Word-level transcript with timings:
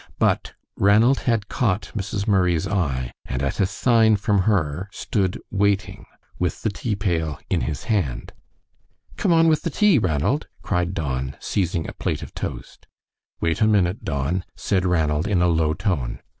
But 0.17 0.53
Ranald 0.77 1.19
had 1.29 1.47
caught 1.47 1.91
Mrs. 1.95 2.27
Murray's 2.27 2.67
eye, 2.67 3.11
and 3.25 3.43
at 3.43 3.59
a 3.59 3.67
sign 3.67 4.15
from 4.15 4.39
her, 4.49 4.89
stood 4.91 5.39
waiting 5.51 6.07
with 6.39 6.63
the 6.63 6.71
tea 6.71 6.95
pail 6.95 7.37
in 7.51 7.61
his 7.61 7.83
hand. 7.83 8.33
"Come 9.15 9.31
on 9.31 9.47
with 9.47 9.61
the 9.61 9.69
tea, 9.69 9.99
Ranald," 9.99 10.47
cried 10.63 10.95
Don, 10.95 11.35
seizing 11.39 11.87
a 11.87 11.93
plate 11.93 12.23
of 12.23 12.33
toast. 12.33 12.87
"Wait 13.41 13.61
a 13.61 13.67
minute, 13.67 14.03
Don," 14.03 14.43
said 14.55 14.85
Ranald, 14.87 15.27
in 15.27 15.39
a 15.39 15.47
low 15.47 15.75
tone. 15.75 16.19